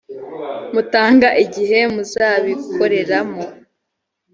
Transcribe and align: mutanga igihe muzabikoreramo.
mutanga 0.73 1.27
igihe 1.45 1.77
muzabikoreramo. 1.93 3.43